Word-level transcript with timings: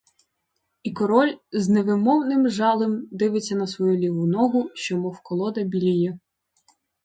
І 0.83 0.91
король 0.93 1.35
з 1.51 1.69
невимовним 1.69 2.49
жалем 2.49 3.07
дивиться 3.11 3.55
на 3.55 3.67
свою 3.67 3.97
ліву 3.97 4.27
ногу, 4.27 4.69
що 4.73 4.97
мов 4.97 5.19
колода 5.23 5.63
біліє. 5.63 6.19